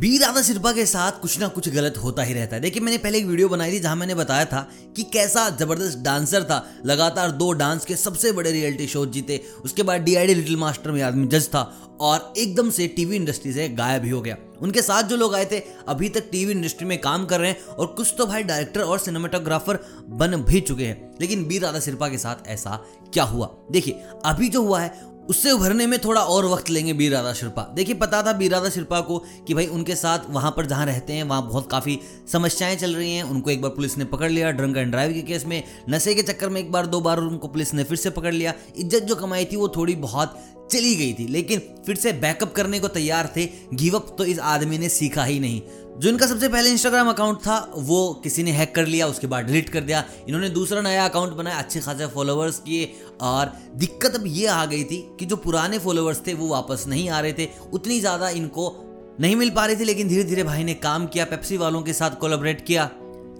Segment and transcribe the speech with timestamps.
[0.00, 2.98] B Radha Shilpa के साथ कुछ ना कुछ गलत होता ही रहता है। देखिए, मैंने
[2.98, 4.60] पहले एक वीडियो बनाई थी जहाँ मैंने बताया था
[4.96, 9.82] कि कैसा ज़बरदस्त डांसर था। लगातार दो डांस के सबसे बड़े रियलिटी शो जीते, उसके
[9.82, 11.62] बाद डीआईडी लिटिल मास्टर में आदमी जज था
[12.00, 15.44] और एकदम से टीवी इंडस्ट्री से गायब ही हो गया। उनके साथ जो लोग आए
[15.44, 15.58] थे,
[15.88, 18.98] अभी तक टीवी इंडस्ट्री में काम कर रहे हैं और कुछ तो भाई डायरेक्टर और
[18.98, 19.78] सिनेमाटोग्राफर
[20.08, 23.50] बन भी चुके हैं। लेकिन बी राधा शिल्पा के साथ ऐसा क्या हुआ?
[23.70, 27.62] देखिए, अभी जो हुआ है उससे उभरने में थोड़ा और वक्त लेंगे बी राधा शिल्पा
[27.74, 31.12] देखिए, पता था बी राधा शिल्पा को कि भाई उनके साथ वहाँ पर जहाँ रहते
[31.12, 31.98] हैं, वहाँ बहुत काफ़ी
[32.32, 35.22] समस्याएँ चल रही हैं। उनको एक बार पुलिस ने पकड़ लिया, ड्रंक एंड ड्राइव के
[35.22, 38.10] केस में। नशे के चक्कर में एक बार, दो बार उनको पुलिस ने फिर से
[38.10, 40.38] पकड़ लिया। इज़्ज़त जो कमाई थी वो थोड़ी बहुत
[40.70, 44.78] चली गई थी। लेकिन फिर से बैकअप करने को तैयार थे। गिवअप तो इस आदमी
[44.78, 45.60] ने सीखा ही नहीं।
[45.98, 49.46] जो इनका सबसे पहले इंस्टाग्राम अकाउंट था, वो किसी ने हैक कर लिया, उसके बाद
[49.46, 54.24] डिलीट कर दिया। इन्होंने दूसरा नया अकाउंट बनाया, अच्छे खासे फॉलोअर्स किए। और दिक्कत अब
[54.26, 57.48] ये आ गई थी कि जो पुराने फॉलोअर्स थे, वो वापस नहीं आ रहे थे।
[57.72, 58.72] उतनी ज़्यादा इनको
[59.20, 61.92] नहीं मिल पा रही थी, लेकिन धीरे धीरे भाई ने काम किया पेप्सी वालों के
[61.92, 62.90] साथ कोलाबरेट किया।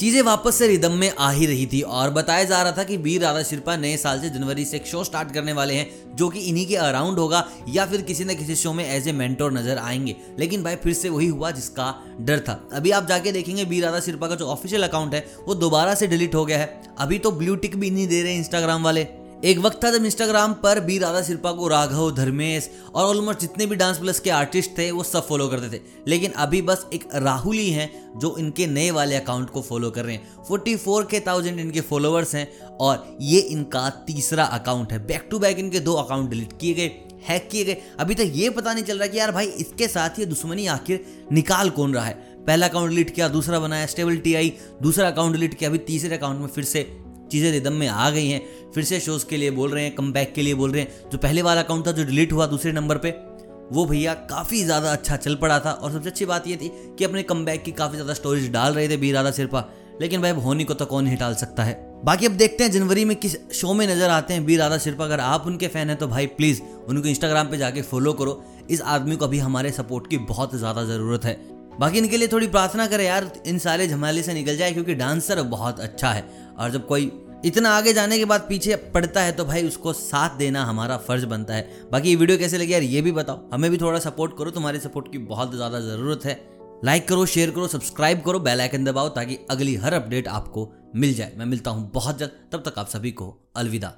[0.01, 2.97] चीज़ें वापस से रिदम में आ ही रही थी और बताया जा रहा था कि
[2.97, 6.29] वीर राधा शिरपा नए साल से जनवरी से एक शो स्टार्ट करने वाले हैं, जो
[6.29, 9.53] कि इन्हीं के अराउंड होगा या फिर किसी न किसी शो में एज ए मेंटोर
[9.53, 13.65] नज़र आएँगे। लेकिन भाई, फिर से वही हुआ जिसका डर था। अभी आप जाके देखेंगे
[13.65, 16.83] वीर राधा शिरपा का जो ऑफिशियल अकाउंट है, वो दोबारा से डिलीट हो गया है।
[16.99, 19.07] अभी तो ब्लू टिक भी नहीं दे रहे इंस्टाग्राम वाले।
[19.45, 23.67] एक वक्त था जब इंस्टाग्राम पर बी राधा शिल्पा को राघव, धर्मेश और ऑलमोस्ट जितने
[23.67, 27.09] भी डांस प्लस के आर्टिस्ट थे, वो सब फॉलो करते थे। लेकिन अभी बस एक
[27.15, 31.05] राहुल ही हैं जो इनके नए वाले अकाउंट को फॉलो कर रहे हैं। फोर्टी फोर
[31.05, 32.49] के थाउज़ेंड इनके फॉलोअर्स हैं
[32.81, 36.91] और ये इनका तीसरा अकाउंट है। बैक टू बैक इनके दो अकाउंट डिलीट किए गए
[37.29, 40.19] हैक किए गए। अभी तक ये पता नहीं चल रहा कि यार भाई इसके साथ
[40.19, 42.15] ये दुश्मनी आखिर निकाल कौन रहा है?
[42.47, 44.53] पहला अकाउंट डिलीट किया, दूसरा बनाया स्टेबिलिटी आई
[44.83, 46.91] दूसरा अकाउंट डिलीट किया, अभी तीसरे अकाउंट में फिर से
[47.31, 48.41] चीज़ें रिदम में आ गई हैं,
[48.75, 51.19] फिर से शोज़ के लिए बोल रहे हैं कम के लिए बोल रहे हैं। जो
[51.19, 55.17] पहले वाला अकाउंट था, जो डिलीट हुआ दूसरे नंबर पर वो भैया काफ़ी ज़्यादा अच्छा
[55.19, 58.15] चल पड़ा था और सबसे अच्छी बात ये थी कि अपने कम की काफ़ी ज़्यादा
[58.15, 59.65] स्टोरीज डाल रहे थे बी राधा सिरपा,
[60.01, 61.75] लेकिन भाई होनी को तो कौन ही टाल सकता है?
[62.05, 65.05] बाकी अब देखते हैं जनवरी में किस शो में नज़र आते हैं बी राधा शिल्पा
[65.05, 68.81] अगर आप उनके फ़ैन हैं तो भाई प्लीज़ उनको इंस्टाग्राम पे जाके फॉलो करो। इस
[68.83, 71.39] आदमी को अभी हमारे सपोर्ट की बहुत ज़्यादा ज़रूरत है।
[71.81, 75.43] बाकी इनके लिए थोड़ी प्रार्थना करें यार, इन सारे झमाले से निकल जाए, क्योंकि डांसर
[75.45, 76.25] बहुत अच्छा है।
[76.61, 77.11] और जब कोई
[77.45, 81.25] इतना आगे जाने के बाद पीछे पड़ता है तो भाई उसको साथ देना हमारा फ़र्ज़
[81.27, 84.37] बनता है। बाकी ये वीडियो कैसे लगी यार, ये भी बताओ। हमें भी थोड़ा सपोर्ट
[84.39, 86.39] करो, तुम्हारे सपोर्ट की बहुत ज़्यादा ज़रूरत है।
[86.85, 91.15] लाइक करो शेयर करो सब्सक्राइब करो बेल आइकन दबाओ, ताकि अगली हर अपडेट आपको मिल
[91.15, 93.93] जाए। मैं मिलता हूँ बहुत जल्द, तब तक आप सभी को अलविदा।